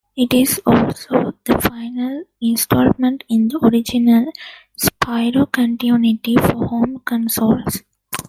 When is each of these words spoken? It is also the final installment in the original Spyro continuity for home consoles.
It 0.17 0.33
is 0.33 0.59
also 0.65 1.33
the 1.45 1.59
final 1.61 2.23
installment 2.41 3.23
in 3.29 3.49
the 3.49 3.59
original 3.63 4.31
Spyro 4.75 5.51
continuity 5.51 6.37
for 6.37 6.65
home 6.65 7.03
consoles. 7.05 7.83